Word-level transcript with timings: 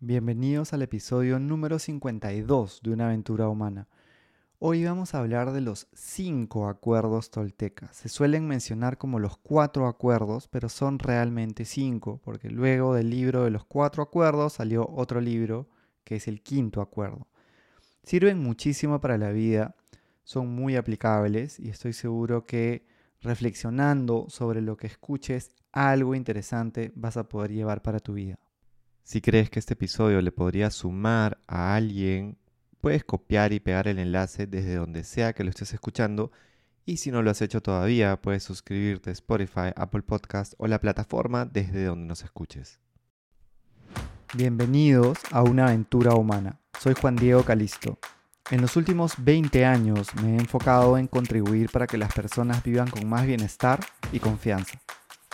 Bienvenidos 0.00 0.72
al 0.72 0.82
episodio 0.82 1.40
número 1.40 1.80
52 1.80 2.82
de 2.84 2.90
Una 2.92 3.06
aventura 3.06 3.48
humana. 3.48 3.88
Hoy 4.60 4.84
vamos 4.84 5.12
a 5.12 5.18
hablar 5.18 5.50
de 5.50 5.60
los 5.60 5.88
cinco 5.92 6.68
acuerdos 6.68 7.32
toltecas. 7.32 7.96
Se 7.96 8.08
suelen 8.08 8.46
mencionar 8.46 8.96
como 8.96 9.18
los 9.18 9.38
cuatro 9.38 9.88
acuerdos, 9.88 10.46
pero 10.46 10.68
son 10.68 11.00
realmente 11.00 11.64
cinco, 11.64 12.20
porque 12.22 12.48
luego 12.48 12.94
del 12.94 13.10
libro 13.10 13.42
de 13.42 13.50
los 13.50 13.64
cuatro 13.64 14.04
acuerdos 14.04 14.52
salió 14.52 14.88
otro 14.88 15.20
libro 15.20 15.68
que 16.04 16.14
es 16.14 16.28
el 16.28 16.42
quinto 16.42 16.80
acuerdo. 16.80 17.26
Sirven 18.04 18.40
muchísimo 18.40 19.00
para 19.00 19.18
la 19.18 19.32
vida, 19.32 19.74
son 20.22 20.46
muy 20.46 20.76
aplicables 20.76 21.58
y 21.58 21.70
estoy 21.70 21.92
seguro 21.92 22.46
que 22.46 22.86
reflexionando 23.20 24.26
sobre 24.28 24.60
lo 24.60 24.76
que 24.76 24.86
escuches, 24.86 25.56
algo 25.72 26.14
interesante 26.14 26.92
vas 26.94 27.16
a 27.16 27.28
poder 27.28 27.50
llevar 27.50 27.82
para 27.82 27.98
tu 27.98 28.12
vida. 28.12 28.38
Si 29.08 29.22
crees 29.22 29.48
que 29.48 29.58
este 29.58 29.72
episodio 29.72 30.20
le 30.20 30.32
podría 30.32 30.68
sumar 30.68 31.38
a 31.46 31.74
alguien, 31.74 32.36
puedes 32.82 33.04
copiar 33.04 33.54
y 33.54 33.58
pegar 33.58 33.88
el 33.88 33.98
enlace 33.98 34.46
desde 34.46 34.74
donde 34.74 35.02
sea 35.02 35.32
que 35.32 35.44
lo 35.44 35.48
estés 35.48 35.72
escuchando. 35.72 36.30
Y 36.84 36.98
si 36.98 37.10
no 37.10 37.22
lo 37.22 37.30
has 37.30 37.40
hecho 37.40 37.62
todavía, 37.62 38.20
puedes 38.20 38.42
suscribirte 38.42 39.08
a 39.08 39.14
Spotify, 39.14 39.72
Apple 39.76 40.02
Podcast 40.02 40.52
o 40.58 40.66
la 40.66 40.78
plataforma 40.78 41.46
desde 41.46 41.86
donde 41.86 42.06
nos 42.06 42.22
escuches. 42.22 42.80
Bienvenidos 44.34 45.16
a 45.30 45.42
una 45.42 45.68
aventura 45.68 46.12
humana. 46.12 46.60
Soy 46.78 46.92
Juan 46.92 47.16
Diego 47.16 47.44
Calisto. 47.44 47.98
En 48.50 48.60
los 48.60 48.76
últimos 48.76 49.14
20 49.16 49.64
años 49.64 50.14
me 50.16 50.34
he 50.34 50.38
enfocado 50.38 50.98
en 50.98 51.06
contribuir 51.06 51.70
para 51.70 51.86
que 51.86 51.96
las 51.96 52.12
personas 52.12 52.62
vivan 52.62 52.90
con 52.90 53.08
más 53.08 53.24
bienestar 53.26 53.80
y 54.12 54.18
confianza. 54.18 54.78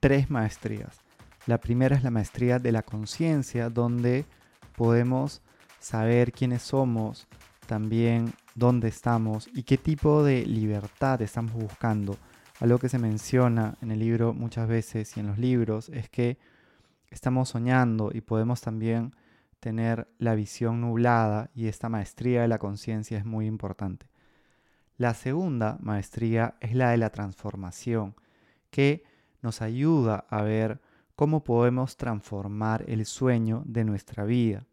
tres 0.00 0.30
maestrías 0.30 1.00
la 1.46 1.58
primera 1.58 1.96
es 1.96 2.04
la 2.04 2.10
maestría 2.10 2.58
de 2.58 2.70
la 2.70 2.82
conciencia, 2.82 3.70
donde 3.70 4.26
podemos 4.76 5.42
saber 5.78 6.32
quiénes 6.32 6.62
somos, 6.62 7.26
también 7.66 8.32
dónde 8.54 8.88
estamos 8.88 9.48
y 9.54 9.62
qué 9.62 9.78
tipo 9.78 10.22
de 10.22 10.44
libertad 10.44 11.22
estamos 11.22 11.54
buscando. 11.54 12.16
Algo 12.60 12.78
que 12.78 12.90
se 12.90 12.98
menciona 12.98 13.76
en 13.80 13.90
el 13.90 14.00
libro 14.00 14.34
muchas 14.34 14.68
veces 14.68 15.16
y 15.16 15.20
en 15.20 15.28
los 15.28 15.38
libros 15.38 15.88
es 15.88 16.10
que 16.10 16.38
estamos 17.10 17.48
soñando 17.48 18.10
y 18.12 18.20
podemos 18.20 18.60
también 18.60 19.14
tener 19.60 20.08
la 20.18 20.34
visión 20.34 20.82
nublada 20.82 21.50
y 21.54 21.68
esta 21.68 21.88
maestría 21.88 22.42
de 22.42 22.48
la 22.48 22.58
conciencia 22.58 23.16
es 23.16 23.24
muy 23.24 23.46
importante. 23.46 24.06
La 24.98 25.14
segunda 25.14 25.78
maestría 25.80 26.54
es 26.60 26.74
la 26.74 26.90
de 26.90 26.98
la 26.98 27.08
transformación, 27.08 28.14
que 28.70 29.09
nos 29.42 29.62
ayuda 29.62 30.26
a 30.28 30.42
ver 30.42 30.80
cómo 31.16 31.44
podemos 31.44 31.96
transformar 31.96 32.84
el 32.88 33.04
sueño 33.04 33.62
de 33.66 33.84
nuestra 33.84 34.24
vida. 34.24 34.66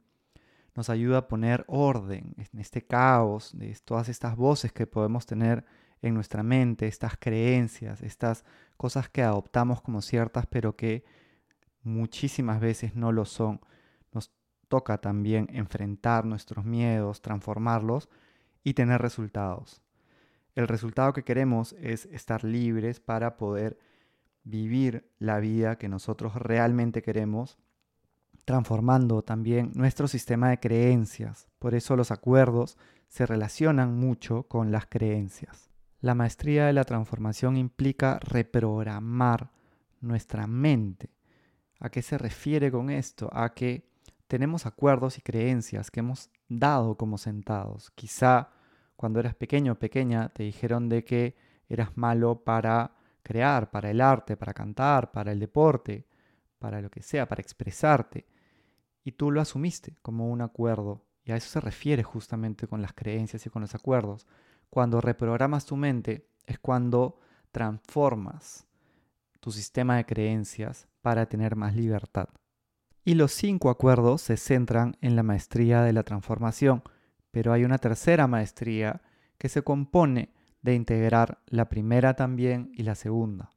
Nos 0.75 0.89
ayuda 0.89 1.17
a 1.19 1.27
poner 1.27 1.65
orden 1.67 2.35
en 2.37 2.59
este 2.59 2.85
caos, 2.85 3.57
de 3.57 3.75
todas 3.83 4.09
estas 4.09 4.35
voces 4.35 4.71
que 4.71 4.87
podemos 4.87 5.25
tener 5.25 5.65
en 6.01 6.13
nuestra 6.13 6.43
mente, 6.43 6.87
estas 6.87 7.17
creencias, 7.17 8.01
estas 8.01 8.45
cosas 8.77 9.09
que 9.09 9.23
adoptamos 9.23 9.81
como 9.81 10.01
ciertas, 10.01 10.45
pero 10.45 10.75
que 10.75 11.03
muchísimas 11.81 12.59
veces 12.59 12.95
no 12.95 13.11
lo 13.11 13.25
son. 13.25 13.59
Nos 14.13 14.31
toca 14.67 14.99
también 14.99 15.47
enfrentar 15.51 16.25
nuestros 16.25 16.65
miedos, 16.65 17.21
transformarlos 17.21 18.09
y 18.63 18.73
tener 18.73 19.01
resultados. 19.01 19.81
El 20.55 20.67
resultado 20.67 21.13
que 21.13 21.23
queremos 21.23 21.73
es 21.73 22.05
estar 22.05 22.43
libres 22.43 22.99
para 22.99 23.37
poder 23.37 23.77
vivir 24.49 25.11
la 25.19 25.39
vida 25.39 25.77
que 25.77 25.89
nosotros 25.89 26.35
realmente 26.35 27.01
queremos, 27.01 27.57
transformando 28.45 29.21
también 29.23 29.71
nuestro 29.75 30.07
sistema 30.07 30.49
de 30.49 30.59
creencias. 30.59 31.47
Por 31.59 31.75
eso 31.75 31.95
los 31.95 32.11
acuerdos 32.11 32.77
se 33.09 33.25
relacionan 33.25 33.95
mucho 33.95 34.43
con 34.43 34.71
las 34.71 34.85
creencias. 34.85 35.69
La 35.99 36.15
maestría 36.15 36.67
de 36.67 36.73
la 36.73 36.85
transformación 36.85 37.57
implica 37.57 38.19
reprogramar 38.21 39.51
nuestra 39.99 40.47
mente. 40.47 41.09
¿A 41.79 41.89
qué 41.89 42.01
se 42.01 42.17
refiere 42.17 42.71
con 42.71 42.89
esto? 42.89 43.29
A 43.33 43.53
que 43.53 43.89
tenemos 44.27 44.65
acuerdos 44.65 45.17
y 45.17 45.21
creencias 45.21 45.91
que 45.91 45.99
hemos 45.99 46.29
dado 46.47 46.95
como 46.95 47.17
sentados. 47.17 47.91
Quizá 47.91 48.51
cuando 48.95 49.19
eras 49.19 49.35
pequeño 49.35 49.73
o 49.73 49.79
pequeña 49.79 50.29
te 50.29 50.43
dijeron 50.43 50.87
de 50.89 51.03
que 51.03 51.35
eras 51.67 51.97
malo 51.97 52.43
para 52.43 52.96
crear, 53.27 53.69
para 53.69 53.91
el 53.91 53.99
arte, 53.99 54.37
para 54.37 54.53
cantar, 54.53 55.11
para 55.11 55.33
el 55.33 55.39
deporte, 55.39 56.07
para 56.59 56.81
lo 56.81 56.89
que 56.89 57.01
sea, 57.01 57.27
para 57.27 57.41
expresarte. 57.41 58.25
Y 59.03 59.11
tú 59.11 59.31
lo 59.31 59.41
asumiste 59.41 59.97
como 60.01 60.29
un 60.29 60.41
acuerdo. 60.41 61.03
Y 61.25 61.33
a 61.33 61.35
eso 61.35 61.49
se 61.49 61.59
refiere 61.59 62.03
justamente 62.03 62.67
con 62.67 62.81
las 62.81 62.93
creencias 62.93 63.45
y 63.45 63.49
con 63.49 63.61
los 63.61 63.75
acuerdos. 63.75 64.25
Cuando 64.69 65.01
reprogramas 65.01 65.65
tu 65.65 65.75
mente 65.75 66.29
es 66.45 66.57
cuando 66.57 67.19
transformas 67.51 68.65
tu 69.41 69.51
sistema 69.51 69.97
de 69.97 70.05
creencias 70.05 70.87
para 71.01 71.25
tener 71.25 71.57
más 71.57 71.75
libertad. 71.75 72.29
Y 73.03 73.15
los 73.15 73.33
cinco 73.33 73.69
acuerdos 73.69 74.21
se 74.21 74.37
centran 74.37 74.95
en 75.01 75.17
la 75.17 75.23
maestría 75.23 75.81
de 75.81 75.91
la 75.91 76.03
transformación, 76.03 76.81
pero 77.31 77.51
hay 77.51 77.65
una 77.65 77.77
tercera 77.77 78.27
maestría 78.27 79.01
que 79.37 79.49
se 79.49 79.63
compone 79.63 80.33
de 80.67 80.75
integrar 80.75 81.39
la 81.47 81.69
primera 81.69 82.15
también 82.15 82.71
y 82.73 82.83
la 82.83 82.95
segunda. 82.95 83.51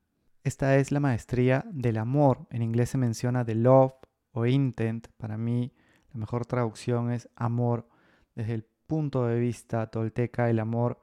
Esta 0.44 0.76
es 0.76 0.92
la 0.92 1.00
maestría 1.00 1.64
del 1.72 1.98
amor. 1.98 2.46
En 2.50 2.62
inglés 2.62 2.90
se 2.90 2.98
menciona 2.98 3.42
de 3.42 3.56
love 3.56 3.94
o 4.30 4.46
intent. 4.46 5.08
Para 5.16 5.36
mí 5.36 5.72
la 6.12 6.20
mejor 6.20 6.46
traducción 6.46 7.10
es 7.10 7.28
amor. 7.34 7.88
Desde 8.36 8.54
el 8.54 8.64
punto 8.86 9.26
de 9.26 9.40
vista 9.40 9.88
tolteca, 9.88 10.50
el 10.50 10.60
amor 10.60 11.00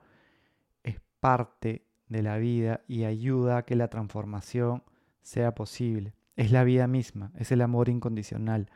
es 0.81 1.01
parte 1.19 1.85
de 2.07 2.23
la 2.23 2.37
vida 2.37 2.85
y 2.87 3.03
ayuda 3.03 3.57
a 3.57 3.65
que 3.65 3.75
la 3.75 3.89
transformación 3.89 4.83
sea 5.21 5.55
posible. 5.55 6.13
Es 6.37 6.53
la 6.53 6.63
vida 6.63 6.87
misma, 6.87 7.33
es 7.35 7.51
el 7.51 7.61
amor 7.61 7.89
incondicional. 7.89 8.71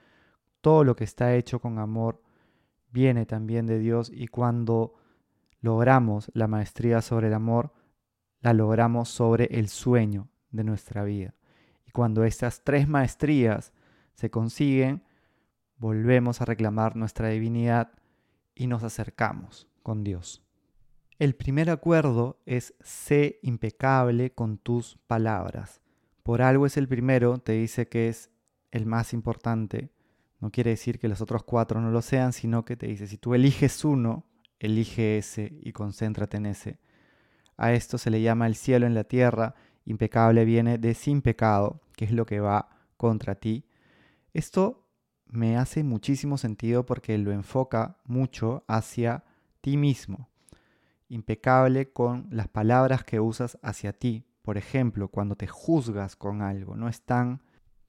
Todo 0.60 0.84
lo 0.84 0.98
que 0.98 1.06
está 1.06 1.34
hecho 1.34 1.60
con 1.60 1.80
amor 1.80 2.22
viene 2.92 3.26
también 3.26 3.68
de 3.68 3.80
Dios 3.80 4.12
y 4.14 4.28
cuando 4.28 4.96
logramos 5.62 6.32
la 6.34 6.48
maestría 6.48 7.02
sobre 7.02 7.28
el 7.28 7.34
amor, 7.34 7.74
la 8.42 8.54
logramos 8.54 9.10
sobre 9.10 9.46
el 9.46 9.70
sueño 9.70 10.28
de 10.50 10.64
nuestra 10.64 11.04
vida. 11.04 11.36
Y 11.88 11.92
cuando 11.92 12.24
estas 12.24 12.64
tres 12.64 12.88
maestrías 12.88 13.72
se 14.16 14.30
consiguen, 14.30 15.04
volvemos 15.78 16.42
a 16.42 16.46
reclamar 16.46 16.96
nuestra 16.96 17.30
divinidad 17.30 17.92
y 18.56 18.68
nos 18.68 18.84
acercamos 18.84 19.68
con 19.84 20.04
Dios. 20.04 20.44
El 21.20 21.36
primer 21.36 21.70
acuerdo 21.70 22.42
es 22.46 22.74
sé 22.82 23.40
impecable 23.44 24.34
con 24.34 24.58
tus 24.58 24.98
palabras. 25.06 25.82
Por 26.24 26.42
algo 26.42 26.66
es 26.66 26.78
el 26.78 26.88
primero, 26.88 27.38
te 27.38 27.54
dice 27.54 27.88
que 27.88 28.10
es 28.10 28.32
el 28.72 28.88
más 28.88 29.14
importante. 29.14 29.92
No 30.40 30.50
quiere 30.52 30.72
decir 30.72 30.98
que 30.98 31.08
los 31.08 31.22
otros 31.22 31.44
cuatro 31.44 31.80
no 31.80 31.92
lo 31.92 32.02
sean, 32.02 32.34
sino 32.34 32.66
que 32.66 32.76
te 32.76 32.88
dice, 32.88 33.06
si 33.06 33.18
tú 33.18 33.36
eliges 33.36 33.86
uno, 33.86 34.26
elige 34.68 35.18
ese 35.18 35.58
y 35.62 35.72
concéntrate 35.72 36.38
en 36.38 36.46
ese. 36.46 36.80
A 37.58 37.74
esto 37.74 37.98
se 37.98 38.10
le 38.10 38.22
llama 38.22 38.48
el 38.48 38.56
cielo 38.56 38.86
en 38.86 38.96
la 38.96 39.04
tierra, 39.04 39.56
impecable 39.86 40.46
viene 40.46 40.78
de 40.78 40.94
sin 40.94 41.22
pecado, 41.22 41.82
que 41.96 42.06
es 42.06 42.12
lo 42.12 42.26
que 42.26 42.40
va 42.40 42.70
contra 42.98 43.36
ti. 43.36 43.66
Esto 44.34 44.88
me 45.26 45.58
hace 45.58 45.84
muchísimo 45.84 46.38
sentido 46.38 46.86
porque 46.86 47.18
lo 47.18 47.32
enfoca 47.32 47.98
mucho 48.06 48.64
hacia 48.68 49.24
ti 49.62 49.78
mismo. 49.78 50.30
Impecable 51.08 51.92
con 51.92 52.28
las 52.32 52.48
palabras 52.48 53.04
que 53.04 53.20
usas 53.20 53.58
hacia 53.62 53.94
ti. 53.94 54.26
Por 54.42 54.58
ejemplo, 54.58 55.10
cuando 55.10 55.36
te 55.36 55.48
juzgas 55.48 56.16
con 56.16 56.42
algo, 56.42 56.76
no 56.76 56.88
es 56.88 57.02
tan 57.02 57.42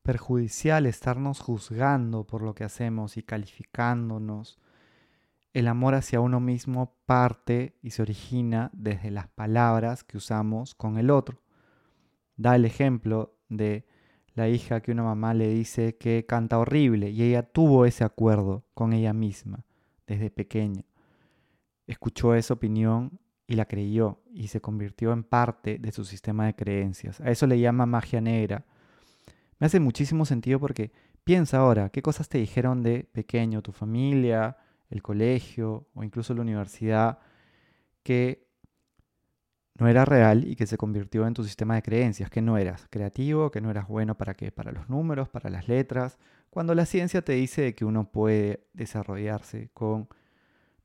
perjudicial 0.03 0.87
estarnos 0.87 1.41
juzgando 1.41 2.27
por 2.27 2.43
lo 2.43 2.55
que 2.55 2.65
hacemos 2.65 3.17
y 3.17 3.23
calificándonos 3.23 4.59
el 5.53 5.69
amor 5.69 5.95
hacia 5.95 6.21
uno 6.21 6.41
mismo 6.41 6.97
parte 7.05 7.77
y 7.83 7.91
se 7.91 8.03
origina 8.03 8.71
desde 8.73 9.11
las 9.11 9.29
palabras 9.29 10.05
que 10.05 10.17
usamos 10.17 10.75
con 10.75 10.99
el 10.99 11.11
otro. 11.11 11.43
Da 12.37 12.57
el 12.57 12.65
ejemplo 12.65 13.37
de 13.49 13.87
la 14.35 14.49
hija 14.49 14.81
que 14.81 14.93
una 14.93 15.03
mamá 15.03 15.35
le 15.35 15.49
dice 15.49 15.97
que 15.97 16.25
canta 16.27 16.59
horrible 16.59 17.11
y 17.11 17.23
ella 17.23 17.43
tuvo 17.43 17.85
ese 17.85 18.05
acuerdo 18.05 18.65
con 18.73 18.93
ella 18.95 19.13
misma 19.13 19.65
desde 20.07 20.31
pequeña. 20.31 20.85
Escuchó 21.87 22.35
esa 22.35 22.55
opinión 22.55 23.21
y 23.47 23.55
la 23.55 23.67
creyó 23.67 24.23
y 24.33 24.49
se 24.49 24.63
convirtió 24.63 25.13
en 25.13 25.25
parte 25.25 25.79
de 25.79 25.93
su 25.93 26.05
sistema 26.07 26.47
de 26.47 26.55
creencias. 26.55 27.21
A 27.21 27.31
eso 27.31 27.47
le 27.47 27.61
llama 27.61 27.85
magia 27.85 28.23
negra. 28.23 28.65
Me 29.59 29.67
hace 29.67 29.81
muchísimo 29.81 30.25
sentido 30.25 30.59
porque 30.59 30.93
piensa 31.25 31.59
ahora, 31.59 31.91
¿qué 31.91 32.01
cosas 32.01 32.31
te 32.31 32.39
dijeron 32.39 32.83
de 32.83 33.05
pequeño 33.05 33.61
tu 33.61 33.73
familia, 33.73 34.57
el 34.93 35.03
colegio 35.03 35.89
o 35.95 36.05
incluso 36.05 36.35
la 36.35 36.43
universidad 36.43 37.19
que 38.03 38.47
no 39.75 39.89
era 39.89 40.05
real 40.05 40.47
y 40.47 40.55
que 40.55 40.67
se 40.67 40.77
convirtió 40.77 41.27
en 41.27 41.35
tu 41.35 41.45
sistema 41.45 41.75
de 41.75 41.83
creencias, 41.83 42.31
que 42.31 42.43
no 42.43 42.59
eras 42.59 42.87
creativo, 42.91 43.51
que 43.51 43.61
no 43.61 43.71
eras 43.71 43.89
bueno 43.89 44.17
para 44.17 44.35
qué, 44.35 44.53
para 44.53 44.71
los 44.71 44.89
números, 44.89 45.29
para 45.29 45.51
las 45.51 45.67
letras, 45.67 46.19
cuando 46.51 46.75
la 46.75 46.85
ciencia 46.85 47.23
te 47.23 47.33
dice 47.33 47.75
que 47.75 47.85
uno 47.85 48.11
puede 48.11 48.67
desarrollarse 48.75 49.71
con 49.73 50.09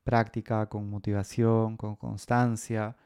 práctica, 0.04 0.66
con 0.66 0.88
motivación, 0.88 1.76
con 1.76 1.96
constancia 1.96 2.96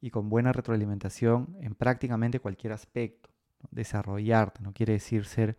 y 0.00 0.10
con 0.10 0.28
buena 0.28 0.52
retroalimentación 0.52 1.56
en 1.60 1.74
prácticamente 1.74 2.38
cualquier 2.38 2.72
aspecto. 2.72 3.30
Desarrollarte 3.72 4.62
no 4.62 4.72
quiere 4.72 4.94
decir 4.94 5.24
ser 5.24 5.56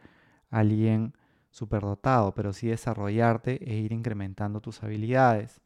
alguien 0.49 1.13
superdotado, 1.53 2.33
pero 2.33 2.51
sí 2.51 2.67
desarrollarte 2.67 3.59
e 3.63 3.75
ir 3.75 3.93
incrementando 3.93 4.59
tus 4.59 4.81
habilidades. 4.81 5.61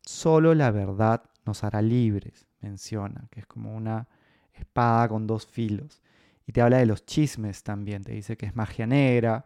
Solo 0.00 0.54
la 0.54 0.70
verdad 0.70 1.22
nos 1.44 1.64
hará 1.64 1.82
libres, 1.82 2.46
menciona, 2.60 3.28
que 3.30 3.40
es 3.40 3.46
como 3.46 3.76
una 3.76 4.08
espada 4.54 5.08
con 5.08 5.26
dos 5.26 5.46
filos. 5.46 6.02
Y 6.46 6.52
te 6.52 6.62
habla 6.62 6.78
de 6.78 6.86
los 6.86 7.04
chismes 7.04 7.62
también, 7.62 8.04
te 8.04 8.12
dice 8.12 8.38
que 8.38 8.46
es 8.46 8.56
magia 8.56 8.86
negra, 8.86 9.44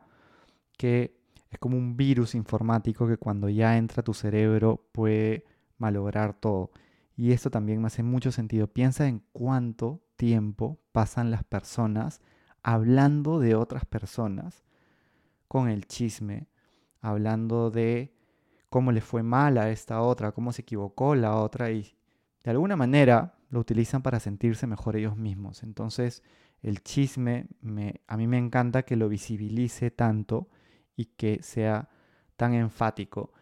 que 0.79 1.19
es 1.51 1.59
como 1.59 1.77
un 1.77 1.97
virus 1.97 2.37
informático 2.37 3.09
que 3.09 3.17
cuando 3.17 3.49
ya 3.49 3.77
entra 3.77 4.05
tu 4.05 4.15
cerebro 4.15 4.87
puede 4.93 5.45
malograr 5.79 6.33
todo. 6.33 6.71
Y 7.17 7.33
esto 7.33 7.51
también 7.51 7.81
me 7.81 7.89
hace 7.89 8.05
mucho 8.05 8.31
sentido. 8.31 8.69
Piensa 8.69 9.09
en 9.09 9.25
cuánto 9.33 10.01
tiempo 10.15 10.79
pasan 10.93 11.33
las 11.33 11.43
personas 11.43 12.21
hablando 12.63 13.41
de 13.41 13.57
otras 13.57 13.85
personas 13.85 14.63
con 15.51 15.69
el 15.69 15.89
chisme, 15.89 16.47
hablando 17.01 17.73
de 17.73 18.15
cómo 18.69 18.93
le 18.93 19.01
fue 19.01 19.25
mal 19.25 19.59
a 19.59 19.69
esta 19.71 20.01
otra, 20.01 20.31
cómo 20.31 20.53
se 20.53 20.63
equivocó 20.63 21.17
la 21.17 21.35
otra 21.35 21.73
y 21.73 21.97
de 22.45 22.53
alguna 22.53 22.77
manera 22.77 23.35
lo 23.49 23.59
utilizan 23.59 24.01
para 24.01 24.21
sentirse 24.21 24.69
mejor 24.69 24.95
ellos 24.95 25.17
mismos. 25.17 25.65
Entonces 25.65 26.23
el 26.63 26.85
chisme 26.85 27.49
me, 27.63 28.01
a 28.07 28.17
mí 28.17 28.29
me 28.29 28.39
encanta 28.39 28.85
que 28.85 28.95
lo 28.95 29.09
visibilice 29.09 29.91
tanto 29.91 30.49
y 30.95 31.07
que 31.07 31.43
sea 31.43 31.89
tan 32.37 32.55
enfático 32.55 33.33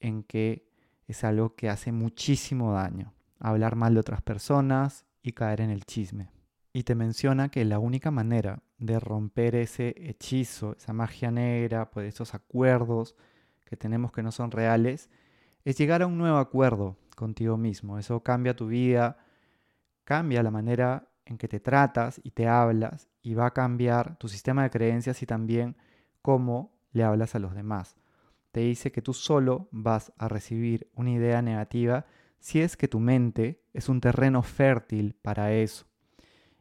en 0.00 0.22
que 0.22 0.70
es 1.06 1.22
algo 1.22 1.54
que 1.54 1.68
hace 1.68 1.92
muchísimo 1.92 2.72
daño. 2.72 3.12
Hablar 3.40 3.76
mal 3.76 3.92
de 3.92 4.00
otras 4.00 4.22
personas 4.22 5.04
y 5.22 5.32
caer 5.32 5.60
en 5.60 5.68
el 5.68 5.84
chisme. 5.84 6.30
Y 6.72 6.82
te 6.82 6.94
menciona 6.94 7.50
que 7.50 7.64
la 7.64 7.78
única 7.78 8.10
manera 8.10 8.62
de 8.78 9.00
romper 9.00 9.54
ese 9.54 9.94
hechizo, 9.96 10.76
esa 10.76 10.92
magia 10.92 11.30
negra, 11.30 11.90
pues 11.90 12.14
esos 12.14 12.34
acuerdos 12.34 13.16
que 13.64 13.76
tenemos 13.76 14.12
que 14.12 14.22
no 14.22 14.32
son 14.32 14.50
reales, 14.50 15.10
es 15.64 15.76
llegar 15.76 16.02
a 16.02 16.06
un 16.06 16.18
nuevo 16.18 16.38
acuerdo 16.38 16.96
contigo 17.16 17.56
mismo. 17.56 17.98
Eso 17.98 18.22
cambia 18.22 18.56
tu 18.56 18.68
vida, 18.68 19.18
cambia 20.04 20.42
la 20.42 20.50
manera 20.50 21.08
en 21.24 21.36
que 21.36 21.48
te 21.48 21.60
tratas 21.60 22.20
y 22.22 22.30
te 22.30 22.48
hablas 22.48 23.08
y 23.22 23.34
va 23.34 23.46
a 23.46 23.54
cambiar 23.54 24.16
tu 24.16 24.28
sistema 24.28 24.62
de 24.62 24.70
creencias 24.70 25.22
y 25.22 25.26
también 25.26 25.76
cómo 26.22 26.72
le 26.92 27.04
hablas 27.04 27.34
a 27.34 27.38
los 27.38 27.54
demás. 27.54 27.96
Te 28.52 28.60
dice 28.60 28.92
que 28.92 29.02
tú 29.02 29.12
solo 29.12 29.68
vas 29.70 30.12
a 30.16 30.28
recibir 30.28 30.90
una 30.94 31.10
idea 31.10 31.42
negativa 31.42 32.06
si 32.38 32.60
es 32.60 32.76
que 32.76 32.88
tu 32.88 33.00
mente 33.00 33.62
es 33.74 33.88
un 33.88 34.00
terreno 34.00 34.42
fértil 34.42 35.14
para 35.20 35.52
eso 35.52 35.88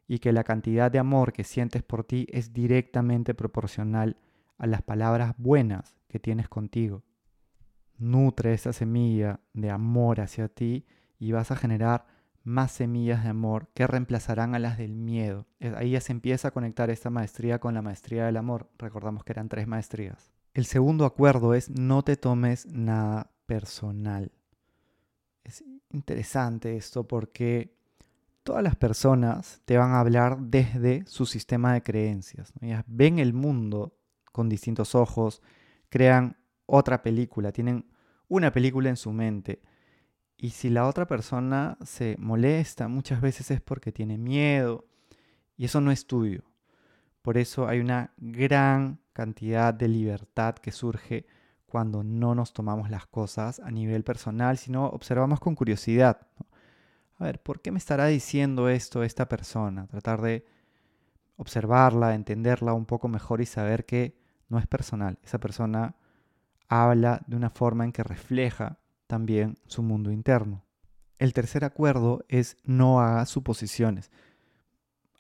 y 0.07 0.19
que 0.19 0.31
la 0.31 0.44
cantidad 0.44 0.89
de 0.89 1.00
amor 1.00 1.33
que 1.33 1.44
sientes 1.44 1.83
por 1.83 2.04
ti 2.04 2.27
es 2.31 2.54
directamente 2.54 3.33
proporcional 3.33 4.18
a 4.57 4.65
las 4.65 4.81
palabras 4.81 5.36
buenas 5.38 5.95
que 6.07 6.19
tienes 6.19 6.48
contigo. 6.48 7.04
Nutre 7.98 8.54
esa 8.54 8.74
semilla 8.74 9.42
de 9.54 9.69
amor 9.69 10.21
hacia 10.21 10.48
ti 10.48 10.86
y 11.19 11.31
vas 11.31 11.51
a 11.51 11.56
generar 11.56 12.06
más 12.44 12.71
semillas 12.71 13.24
de 13.24 13.30
amor 13.30 13.68
que 13.74 13.86
reemplazarán 13.86 14.56
a 14.56 14.59
las 14.59 14.77
del 14.77 14.95
miedo. 14.95 15.48
Ahí 15.75 15.92
ya 15.92 16.01
se 16.01 16.13
empieza 16.13 16.48
a 16.48 16.51
conectar 16.51 16.89
esta 16.89 17.10
maestría 17.10 17.60
con 17.60 17.74
la 17.74 17.81
maestría 17.81 18.25
del 18.25 18.38
amor. 18.38 18.69
Recordamos 18.77 19.25
que 19.25 19.33
eran 19.33 19.50
tres 19.50 19.68
maestrías. 19.68 20.31
El 20.53 20.65
segundo 20.65 21.06
acuerdo 21.06 21.53
es 21.53 21.69
no 21.69 22.03
te 22.03 22.15
tomes 22.15 22.65
nada 22.65 23.31
personal. 23.45 24.31
Es 25.44 25.63
interesante 25.89 26.77
esto 26.77 27.07
porque 27.07 27.76
todas 28.48 28.64
las 28.64 28.78
personas 28.78 29.62
te 29.66 29.78
van 29.78 29.92
a 29.92 30.00
hablar 30.00 30.40
desde 30.40 31.06
su 31.06 31.26
sistema 31.26 31.74
de 31.74 31.84
creencias. 31.84 32.54
Ellas 32.62 32.86
ven 32.88 33.20
el 33.20 33.34
mundo 33.34 33.98
con 34.32 34.48
distintos 34.48 34.96
ojos, 34.96 35.42
crean 35.90 36.38
otra 36.66 37.04
película, 37.04 37.52
tienen 37.52 37.92
una 38.30 38.54
película 38.54 38.88
en 38.88 38.96
su 38.96 39.12
mente 39.12 39.62
y 40.38 40.52
si 40.52 40.70
la 40.70 40.88
otra 40.88 41.06
persona 41.06 41.78
se 41.84 42.16
molesta, 42.20 42.88
muchas 42.88 43.20
veces 43.20 43.52
es 43.52 43.60
porque 43.60 43.92
tiene 43.92 44.18
miedo 44.18 44.86
y 45.58 45.66
eso 45.66 45.82
no 45.82 45.92
es 45.92 46.08
tuyo. 46.08 46.44
Por 47.22 47.38
eso 47.38 47.68
hay 47.68 47.82
una 47.82 48.14
gran 48.16 49.02
cantidad 49.12 49.74
de 49.74 49.90
libertad 49.90 50.56
que 50.56 50.72
surge 50.72 51.26
cuando 51.66 52.02
no 52.02 52.34
nos 52.34 52.54
tomamos 52.54 52.90
las 52.90 53.08
cosas 53.08 53.60
a 53.60 53.72
nivel 53.72 54.06
personal, 54.06 54.58
sino 54.58 54.86
observamos 54.86 55.42
con 55.42 55.54
curiosidad. 55.54 56.30
A 57.18 57.25
ver, 57.25 57.42
¿por 57.42 57.62
qué 57.62 57.72
me 57.72 57.80
estará 57.80 58.06
diciendo 58.08 58.69
esto 58.69 59.04
esta 59.04 59.28
persona? 59.28 59.88
Tratar 59.88 60.22
de 60.22 60.46
observarla, 61.36 62.14
entenderla 62.14 62.74
un 62.74 62.86
poco 62.86 63.08
mejor 63.08 63.42
y 63.42 63.46
saber 63.46 63.86
que 63.86 64.18
no 64.50 64.60
es 64.60 64.68
personal. 64.68 65.18
Esa 65.24 65.40
persona 65.40 65.96
habla 66.68 67.22
de 67.28 67.36
una 67.36 67.50
forma 67.50 67.86
en 67.86 67.92
que 67.92 68.04
refleja 68.04 68.78
también 69.08 69.58
su 69.66 69.81
mundo 69.81 70.12
interno. 70.12 70.64
El 71.18 71.34
tercer 71.34 71.66
acuerdo 71.66 72.24
es 72.28 72.58
no 72.64 73.02
haga 73.02 73.25
suposiciones. 73.25 74.12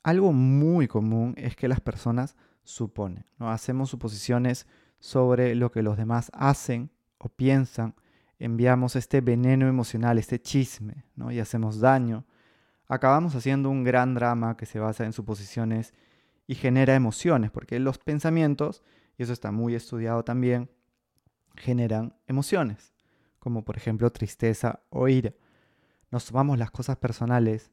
Algo 0.03 0.33
muy 0.33 0.87
común 0.87 1.33
es 1.37 1.55
que 1.55 1.67
las 1.67 1.81
personas 1.81 2.35
suponen, 2.63 3.25
¿no? 3.39 3.49
hacemos 3.49 3.89
suposiciones 3.89 4.67
sobre 4.99 5.55
lo 5.55 5.71
que 5.71 5.81
los 5.81 5.97
demás 5.97 6.29
hacen 6.33 6.91
o 7.17 7.29
piensan, 7.29 7.95
enviamos 8.39 8.95
este 8.95 9.21
veneno 9.21 9.67
emocional, 9.67 10.17
este 10.17 10.41
chisme, 10.41 11.05
¿no? 11.15 11.31
y 11.31 11.39
hacemos 11.39 11.79
daño. 11.79 12.25
Acabamos 12.87 13.35
haciendo 13.35 13.69
un 13.69 13.83
gran 13.83 14.13
drama 14.13 14.57
que 14.57 14.65
se 14.65 14.79
basa 14.79 15.05
en 15.05 15.13
suposiciones 15.13 15.93
y 16.45 16.55
genera 16.55 16.95
emociones, 16.95 17.51
porque 17.51 17.79
los 17.79 17.97
pensamientos, 17.97 18.83
y 19.17 19.23
eso 19.23 19.33
está 19.33 19.51
muy 19.51 19.75
estudiado 19.75 20.23
también, 20.23 20.69
generan 21.55 22.15
emociones 22.27 22.93
como 23.47 23.63
por 23.63 23.77
ejemplo 23.77 24.11
tristeza 24.11 24.81
o 24.89 25.07
ira. 25.07 25.33
Nos 26.11 26.25
tomamos 26.25 26.57
las 26.57 26.69
cosas 26.69 26.97
personales, 26.97 27.71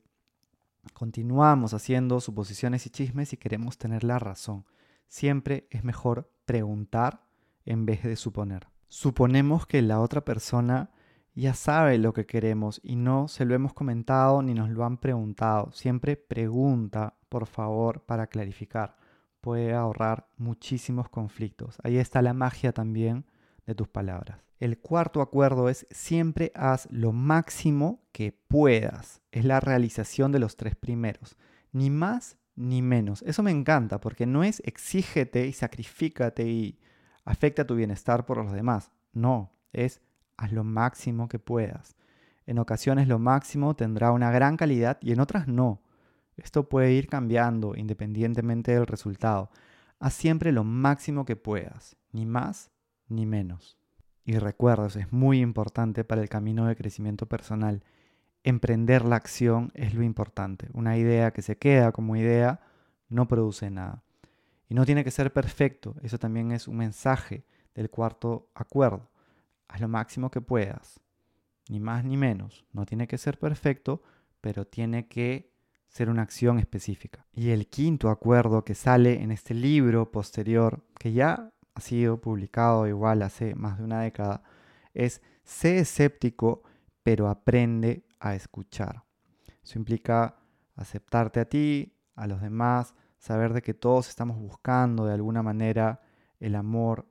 continuamos 0.93 1.75
haciendo 1.75 2.21
suposiciones 2.21 2.87
y 2.87 2.91
chismes 2.91 3.33
y 3.33 3.37
queremos 3.37 3.77
tener 3.77 4.05
la 4.05 4.21
razón. 4.21 4.65
Siempre 5.09 5.67
es 5.71 5.83
mejor 5.83 6.31
preguntar 6.45 7.25
en 7.65 7.87
vez 7.87 8.05
de 8.05 8.15
suponer. 8.15 8.69
Suponemos 8.97 9.67
que 9.67 9.83
la 9.83 9.99
otra 9.99 10.25
persona 10.25 10.89
ya 11.35 11.55
sabe 11.55 11.99
lo 11.99 12.13
que 12.13 12.27
queremos 12.27 12.81
y 12.85 12.95
no 12.95 13.27
se 13.27 13.45
lo 13.45 13.57
hemos 13.57 13.75
comentado 13.75 14.41
ni 14.41 14.55
nos 14.55 14.71
lo 14.71 14.85
han 14.85 14.99
preguntado. 14.99 15.73
Siempre 15.73 16.17
pregunta, 16.17 17.17
por 17.29 17.47
favor, 17.47 18.05
para 18.05 18.29
clarificar. 18.29 18.97
Puede 19.41 19.75
ahorrar 19.75 20.29
muchísimos 20.37 21.09
conflictos. 21.09 21.77
Ahí 21.83 21.99
está 21.99 22.23
la 22.23 22.35
magia 22.35 22.71
también 22.71 23.27
de 23.67 23.75
tus 23.75 23.89
palabras. 23.89 24.39
El 24.61 24.79
cuarto 24.79 25.23
acuerdo 25.23 25.69
es 25.69 25.89
siempre 25.91 26.53
haz 26.55 26.87
lo 26.93 27.11
máximo 27.11 28.01
que 28.13 28.31
puedas. 28.47 29.23
Es 29.33 29.45
la 29.45 29.59
realización 29.59 30.31
de 30.31 30.39
los 30.39 30.57
tres 30.57 30.77
primeros. 30.77 31.37
Ni 31.73 31.91
más 31.91 32.39
ni 32.55 32.81
menos. 32.81 33.23
Eso 33.23 33.43
me 33.43 33.51
encanta 33.51 34.01
porque 34.01 34.25
no 34.25 34.45
es 34.45 34.63
exígete 34.65 35.49
y 35.49 35.53
sacrifícate 35.53 36.47
y 36.47 36.79
afecta 37.25 37.67
tu 37.67 37.75
bienestar 37.75 38.27
por 38.27 38.39
los 38.39 38.53
demás. 38.53 38.93
No, 39.13 39.53
es 39.73 40.01
haz 40.37 40.53
lo 40.53 40.65
máximo 40.65 41.29
que 41.29 41.39
puedas. 41.39 41.97
En 42.47 42.59
ocasiones 42.59 43.09
lo 43.09 43.19
máximo 43.19 43.75
tendrá 43.75 44.13
una 44.13 44.31
gran 44.31 44.57
calidad 44.57 44.99
y 45.01 45.13
en 45.13 45.21
otras 45.21 45.49
no. 45.49 45.81
Esto 46.37 46.69
puede 46.69 46.93
ir 46.93 47.09
cambiando 47.09 47.75
independientemente 47.77 48.73
del 48.73 48.87
resultado. 48.87 49.51
Haz 49.99 50.15
siempre 50.15 50.53
lo 50.53 50.65
máximo 50.65 51.25
que 51.25 51.37
puedas, 51.37 51.97
ni 52.13 52.27
más 52.27 52.71
ni 53.09 53.25
menos. 53.27 53.79
Y 54.25 54.39
recuerda, 54.39 54.87
es 54.87 55.13
muy 55.13 55.41
importante 55.41 56.05
para 56.05 56.23
el 56.23 56.29
camino 56.29 56.67
de 56.67 56.77
crecimiento 56.77 57.27
personal. 57.27 57.83
Emprender 58.43 59.05
la 59.05 59.17
acción 59.17 59.71
es 59.75 59.95
lo 59.95 60.03
importante. 60.03 60.69
Una 60.73 60.97
idea 60.97 61.33
que 61.33 61.43
se 61.43 61.57
queda 61.57 61.93
como 61.93 62.17
idea 62.17 62.61
no 63.09 63.29
produce 63.29 63.71
nada. 63.71 64.04
Y 64.69 64.75
no 64.75 64.85
tiene 64.85 65.05
que 65.05 65.11
ser 65.11 65.33
perfecto, 65.33 65.97
eso 66.03 66.19
también 66.19 66.53
es 66.53 66.69
un 66.69 66.77
mensaje 66.77 67.45
del 67.75 67.91
cuarto 67.91 68.51
acuerdo. 68.55 69.11
Haz 69.69 69.81
lo 69.81 69.89
máximo 69.89 70.31
que 70.31 70.41
puedas, 70.41 71.01
ni 71.69 71.81
más 71.81 72.05
ni 72.05 72.17
menos. 72.17 72.65
No 72.73 72.87
tiene 72.87 73.07
que 73.07 73.19
ser 73.19 73.39
perfecto, 73.39 74.03
pero 74.41 74.67
tiene 74.67 75.09
que 75.09 75.53
ser 75.89 76.11
una 76.11 76.23
acción 76.23 76.59
específica. 76.59 77.27
Y 77.33 77.51
el 77.51 77.69
quinto 77.69 78.11
acuerdo 78.11 78.65
que 78.65 78.75
sale 78.75 79.23
en 79.23 79.31
este 79.31 79.55
libro 79.55 80.11
posterior, 80.11 80.85
que 80.99 81.13
ya 81.13 81.53
ha 81.75 81.81
sido 81.81 82.21
publicado 82.21 82.87
igual 82.87 83.23
hace 83.23 83.55
más 83.55 83.79
de 83.79 83.85
una 83.85 84.01
década, 84.01 84.43
es 84.93 85.23
sé 85.45 85.79
escéptico, 85.79 86.63
pero 87.03 87.29
aprende 87.29 88.05
a 88.19 88.35
escuchar. 88.35 89.05
Eso 89.63 89.79
implica 89.79 90.37
aceptarte 90.77 91.41
a 91.41 91.45
ti, 91.45 91.97
a 92.17 92.27
los 92.27 92.41
demás, 92.41 92.95
saber 93.25 93.55
de 93.55 93.63
que 93.63 93.73
todos 93.73 94.11
estamos 94.11 94.39
buscando 94.39 95.07
de 95.07 95.15
alguna 95.15 95.43
manera 95.43 96.03
el 96.41 96.55
amor 96.55 97.07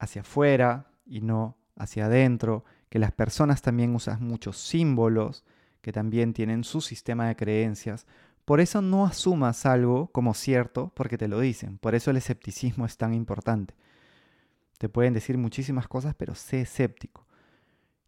hacia 0.00 0.22
afuera 0.22 0.90
y 1.06 1.20
no 1.20 1.56
hacia 1.76 2.06
adentro, 2.06 2.64
que 2.88 2.98
las 2.98 3.12
personas 3.12 3.62
también 3.62 3.94
usan 3.94 4.24
muchos 4.26 4.58
símbolos, 4.58 5.44
que 5.82 5.92
también 5.92 6.32
tienen 6.32 6.64
su 6.64 6.80
sistema 6.80 7.28
de 7.28 7.36
creencias. 7.36 8.08
Por 8.44 8.58
eso 8.58 8.82
no 8.82 9.06
asumas 9.06 9.66
algo 9.66 10.08
como 10.08 10.34
cierto 10.34 10.90
porque 10.96 11.16
te 11.16 11.28
lo 11.28 11.38
dicen. 11.38 11.78
Por 11.78 11.94
eso 11.94 12.10
el 12.10 12.16
escepticismo 12.16 12.84
es 12.84 12.96
tan 12.96 13.14
importante. 13.14 13.74
Te 14.78 14.88
pueden 14.88 15.14
decir 15.14 15.38
muchísimas 15.38 15.86
cosas, 15.86 16.16
pero 16.16 16.34
sé 16.34 16.62
escéptico. 16.62 17.24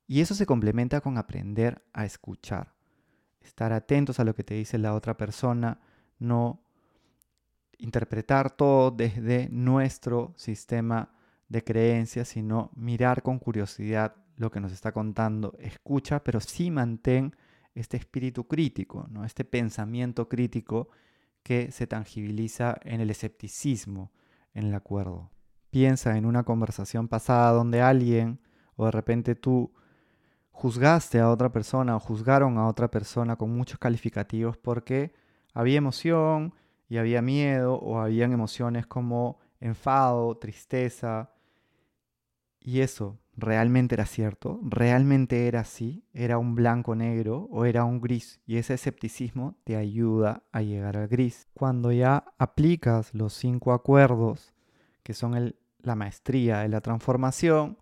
Y 0.08 0.22
eso 0.22 0.34
se 0.34 0.44
complementa 0.44 1.00
con 1.00 1.16
aprender 1.18 1.84
a 1.92 2.04
escuchar. 2.04 2.74
Estar 3.40 3.72
atentos 3.72 4.18
a 4.18 4.24
lo 4.24 4.34
que 4.34 4.42
te 4.42 4.54
dice 4.54 4.76
la 4.76 4.94
otra 4.94 5.16
persona, 5.16 5.78
no 6.18 6.62
interpretar 7.82 8.50
todo 8.50 8.90
desde 8.90 9.48
nuestro 9.50 10.32
sistema 10.36 11.10
de 11.48 11.64
creencias, 11.64 12.28
sino 12.28 12.70
mirar 12.74 13.22
con 13.22 13.38
curiosidad 13.38 14.14
lo 14.36 14.50
que 14.50 14.60
nos 14.60 14.72
está 14.72 14.92
contando. 14.92 15.54
Escucha, 15.58 16.22
pero 16.22 16.40
sí 16.40 16.70
mantén 16.70 17.36
este 17.74 17.96
espíritu 17.96 18.46
crítico, 18.46 19.06
¿no? 19.10 19.24
este 19.24 19.44
pensamiento 19.44 20.28
crítico 20.28 20.88
que 21.42 21.72
se 21.72 21.86
tangibiliza 21.86 22.78
en 22.82 23.00
el 23.00 23.10
escepticismo, 23.10 24.12
en 24.54 24.66
el 24.66 24.74
acuerdo. 24.74 25.30
Piensa 25.70 26.16
en 26.16 26.24
una 26.24 26.44
conversación 26.44 27.08
pasada 27.08 27.50
donde 27.52 27.82
alguien 27.82 28.40
o 28.76 28.84
de 28.84 28.90
repente 28.92 29.34
tú 29.34 29.72
juzgaste 30.50 31.18
a 31.18 31.30
otra 31.30 31.50
persona 31.50 31.96
o 31.96 32.00
juzgaron 32.00 32.58
a 32.58 32.68
otra 32.68 32.90
persona 32.90 33.36
con 33.36 33.50
muchos 33.50 33.78
calificativos 33.78 34.56
porque 34.56 35.14
había 35.54 35.78
emoción 35.78 36.54
y 36.92 36.98
había 36.98 37.22
miedo 37.22 37.76
o 37.76 38.00
habían 38.00 38.34
emociones 38.34 38.86
como 38.86 39.38
enfado, 39.60 40.36
tristeza. 40.36 41.30
Y 42.60 42.80
eso 42.80 43.18
realmente 43.34 43.94
era 43.94 44.04
cierto, 44.04 44.60
realmente 44.62 45.48
era 45.48 45.60
así, 45.60 46.04
era 46.12 46.36
un 46.36 46.54
blanco 46.54 46.94
negro 46.94 47.48
o 47.50 47.64
era 47.64 47.84
un 47.84 48.02
gris. 48.02 48.42
Y 48.44 48.58
ese 48.58 48.74
escepticismo 48.74 49.56
te 49.64 49.76
ayuda 49.76 50.42
a 50.52 50.60
llegar 50.60 50.98
al 50.98 51.08
gris. 51.08 51.48
Cuando 51.54 51.92
ya 51.92 52.26
aplicas 52.36 53.14
los 53.14 53.32
cinco 53.32 53.72
acuerdos, 53.72 54.52
que 55.02 55.14
son 55.14 55.54
la 55.78 55.94
maestría 55.94 56.58
de 56.58 56.68
la 56.68 56.82
transformación, 56.82 57.78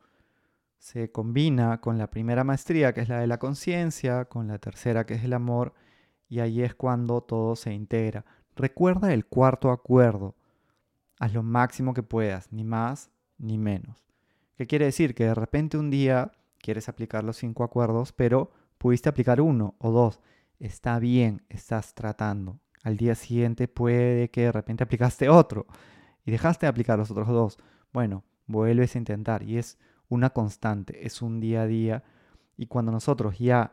se 0.79 1.11
combina 1.11 1.81
con 1.81 1.99
la 1.99 2.11
primera 2.11 2.45
maestría, 2.45 2.95
que 2.95 3.01
es 3.01 3.09
la 3.09 3.19
de 3.19 3.27
la 3.27 3.41
conciencia, 3.41 4.27
con 4.27 4.47
la 4.47 4.59
tercera, 4.59 5.05
que 5.05 5.15
es 5.15 5.25
el 5.25 5.33
amor, 5.33 5.75
y 6.29 6.39
ahí 6.39 6.63
es 6.63 6.77
cuando 6.77 7.23
todo 7.23 7.57
se 7.57 7.73
integra. 7.73 8.25
Recuerda 8.57 9.13
el 9.13 9.27
cuarto 9.27 9.71
acuerdo. 9.71 10.35
Haz 11.19 11.33
lo 11.33 11.43
máximo 11.43 11.95
que 11.95 12.03
puedas, 12.03 12.53
ni 12.53 12.65
más 12.65 13.11
ni 13.39 13.59
menos. 13.59 14.05
¿Qué 14.57 14.67
quiere 14.67 14.87
decir? 14.87 15.15
Que 15.15 15.25
de 15.25 15.35
repente 15.35 15.79
un 15.79 15.91
día 15.91 16.33
quieres 16.59 16.89
aplicar 16.89 17.25
los 17.25 17.37
cinco 17.37 17.65
acuerdos, 17.65 18.13
pero 18.13 18.51
pudiste 18.79 19.09
aplicar 19.09 19.41
uno 19.41 19.75
o 19.79 19.91
dos. 19.91 20.21
Está 20.59 20.99
bien, 20.99 21.43
estás 21.49 21.95
tratando. 21.95 22.61
Al 22.83 22.97
día 22.97 23.15
siguiente 23.15 23.69
puede 23.69 24.31
que 24.31 24.43
de 24.43 24.53
repente 24.53 24.85
aplicaste 24.85 25.29
otro 25.29 25.67
y 26.25 26.31
dejaste 26.31 26.67
de 26.67 26.71
aplicar 26.71 26.99
los 26.99 27.11
otros 27.11 27.29
dos. 27.29 27.59
Bueno, 27.93 28.25
vuelves 28.47 28.95
a 28.95 28.99
intentar 28.99 29.43
y 29.43 29.59
es 29.59 29.79
una 30.09 30.31
constante, 30.31 31.07
es 31.07 31.23
un 31.23 31.41
día 31.41 31.63
a 31.63 31.67
día. 31.67 32.05
Y 32.57 32.67
cuando 32.67 32.93
nosotros 32.93 33.39
ya 33.39 33.73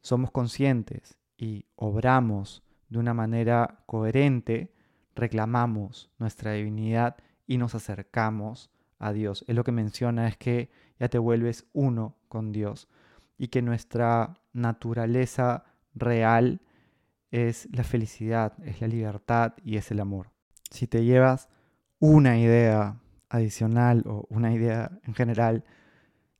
somos 0.00 0.30
conscientes 0.30 1.18
y 1.36 1.66
obramos 1.76 2.64
de 2.92 2.98
una 2.98 3.14
manera 3.14 3.82
coherente, 3.86 4.70
reclamamos 5.14 6.10
nuestra 6.18 6.52
divinidad 6.52 7.16
y 7.46 7.56
nos 7.56 7.74
acercamos 7.74 8.70
a 8.98 9.12
Dios. 9.12 9.44
Es 9.48 9.56
lo 9.56 9.64
que 9.64 9.72
menciona 9.72 10.28
es 10.28 10.36
que 10.36 10.70
ya 11.00 11.08
te 11.08 11.18
vuelves 11.18 11.66
uno 11.72 12.16
con 12.28 12.52
Dios 12.52 12.88
y 13.38 13.48
que 13.48 13.62
nuestra 13.62 14.38
naturaleza 14.52 15.64
real 15.94 16.60
es 17.30 17.66
la 17.72 17.82
felicidad, 17.82 18.52
es 18.62 18.82
la 18.82 18.88
libertad 18.88 19.54
y 19.64 19.78
es 19.78 19.90
el 19.90 20.00
amor. 20.00 20.30
Si 20.70 20.86
te 20.86 21.02
llevas 21.02 21.48
una 21.98 22.38
idea 22.38 23.00
adicional 23.30 24.04
o 24.06 24.26
una 24.28 24.52
idea 24.52 24.98
en 25.04 25.14
general 25.14 25.64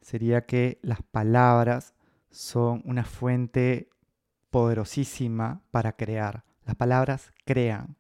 sería 0.03 0.45
que 0.45 0.79
las 0.83 1.03
palabras 1.03 1.95
son 2.31 2.83
una 2.85 3.05
fuente 3.05 3.89
poderosísima 4.53 5.63
para 5.73 5.97
crear. 5.97 6.45
Las 6.65 6.77
palabras 6.77 7.33
crean. 7.45 7.97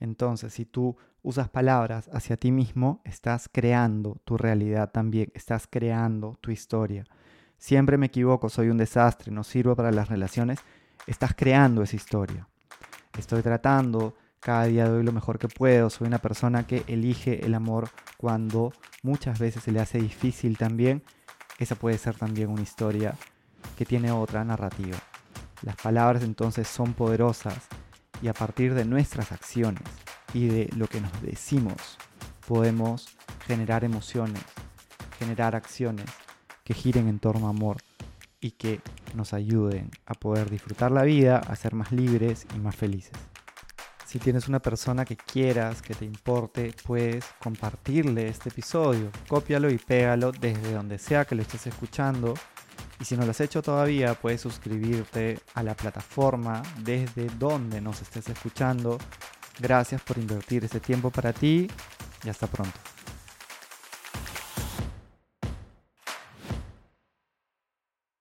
Entonces, 0.00 0.52
si 0.52 0.66
tú 0.66 0.98
usas 1.22 1.48
palabras 1.48 2.10
hacia 2.12 2.36
ti 2.36 2.52
mismo, 2.52 3.00
estás 3.04 3.48
creando 3.50 4.20
tu 4.24 4.36
realidad 4.36 4.90
también, 4.90 5.30
estás 5.34 5.66
creando 5.70 6.36
tu 6.42 6.50
historia. 6.50 7.04
Siempre 7.56 7.96
me 7.96 8.06
equivoco, 8.06 8.50
soy 8.50 8.68
un 8.68 8.76
desastre, 8.76 9.32
no 9.32 9.44
sirvo 9.44 9.74
para 9.76 9.92
las 9.92 10.08
relaciones, 10.08 10.58
estás 11.06 11.32
creando 11.34 11.82
esa 11.82 11.96
historia. 11.96 12.46
Estoy 13.16 13.40
tratando 13.42 14.14
cada 14.40 14.64
día 14.64 14.88
doy 14.88 15.04
lo 15.04 15.12
mejor 15.12 15.38
que 15.38 15.48
puedo, 15.48 15.88
soy 15.88 16.08
una 16.08 16.18
persona 16.18 16.66
que 16.66 16.84
elige 16.88 17.46
el 17.46 17.54
amor 17.54 17.88
cuando 18.18 18.72
muchas 19.02 19.38
veces 19.38 19.62
se 19.62 19.72
le 19.72 19.80
hace 19.80 19.98
difícil 19.98 20.58
también. 20.58 21.02
Esa 21.58 21.76
puede 21.76 21.96
ser 21.96 22.16
también 22.16 22.50
una 22.50 22.60
historia 22.60 23.14
que 23.78 23.86
tiene 23.86 24.10
otra 24.10 24.44
narrativa. 24.44 24.98
Las 25.64 25.76
palabras 25.76 26.22
entonces 26.22 26.68
son 26.68 26.92
poderosas 26.92 27.56
y 28.20 28.28
a 28.28 28.34
partir 28.34 28.74
de 28.74 28.84
nuestras 28.84 29.32
acciones 29.32 29.82
y 30.34 30.48
de 30.48 30.68
lo 30.76 30.86
que 30.88 31.00
nos 31.00 31.22
decimos 31.22 31.96
podemos 32.46 33.08
generar 33.46 33.82
emociones, 33.82 34.42
generar 35.18 35.56
acciones 35.56 36.04
que 36.64 36.74
giren 36.74 37.08
en 37.08 37.18
torno 37.18 37.46
a 37.46 37.50
amor 37.50 37.78
y 38.40 38.50
que 38.50 38.82
nos 39.14 39.32
ayuden 39.32 39.90
a 40.04 40.12
poder 40.12 40.50
disfrutar 40.50 40.90
la 40.90 41.02
vida, 41.02 41.38
a 41.38 41.56
ser 41.56 41.74
más 41.74 41.92
libres 41.92 42.46
y 42.54 42.58
más 42.58 42.76
felices. 42.76 43.12
Si 44.14 44.20
tienes 44.20 44.46
una 44.46 44.60
persona 44.60 45.04
que 45.04 45.16
quieras, 45.16 45.82
que 45.82 45.92
te 45.92 46.04
importe, 46.04 46.72
puedes 46.86 47.24
compartirle 47.42 48.28
este 48.28 48.48
episodio. 48.48 49.10
Cópialo 49.26 49.68
y 49.68 49.76
pégalo 49.76 50.30
desde 50.30 50.72
donde 50.72 51.00
sea 51.00 51.24
que 51.24 51.34
lo 51.34 51.42
estés 51.42 51.66
escuchando. 51.66 52.34
Y 53.00 53.06
si 53.06 53.16
no 53.16 53.24
lo 53.24 53.32
has 53.32 53.40
hecho 53.40 53.60
todavía, 53.60 54.14
puedes 54.14 54.40
suscribirte 54.40 55.40
a 55.54 55.64
la 55.64 55.74
plataforma 55.74 56.62
desde 56.84 57.26
donde 57.40 57.80
nos 57.80 58.02
estés 58.02 58.28
escuchando. 58.28 58.98
Gracias 59.58 60.00
por 60.02 60.16
invertir 60.16 60.64
ese 60.64 60.78
tiempo 60.78 61.10
para 61.10 61.32
ti 61.32 61.66
y 62.22 62.28
hasta 62.28 62.46
pronto. 62.46 62.93